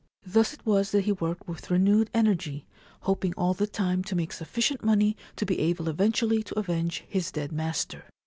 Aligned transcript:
Thus 0.25 0.51
it 0.55 0.65
was 0.65 0.89
that 0.93 1.03
he 1.03 1.11
worked 1.11 1.47
with 1.47 1.69
renewed 1.69 2.09
energy, 2.11 2.65
hoping 3.01 3.35
all 3.35 3.53
the 3.53 3.67
time 3.67 4.03
to 4.05 4.15
make 4.15 4.33
sufficient 4.33 4.83
money 4.83 5.15
to 5.35 5.45
be 5.45 5.59
able 5.59 5.87
eventually 5.87 6.41
to 6.41 6.57
avenge 6.57 7.03
his 7.07 7.29
dead 7.31 7.51
master. 7.51 8.05